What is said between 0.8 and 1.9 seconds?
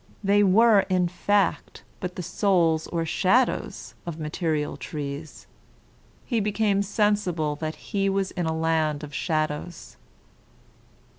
in fact,